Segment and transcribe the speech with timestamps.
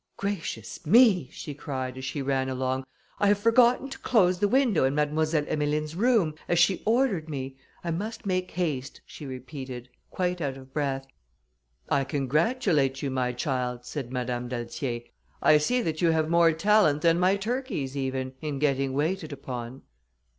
[0.17, 2.87] "Gracious me!" she cried, as she ran along,
[3.19, 7.57] "I have forgotten to close the window in Mademoiselle Emmeline's room, as she ordered me.
[7.83, 11.05] I must make haste," she repeated, quite out of breath.
[11.87, 15.03] "I congratulate you, my child," said Madame d'Altier,
[15.39, 19.83] "I see that you have more talent than my turkeys even, in getting waited upon."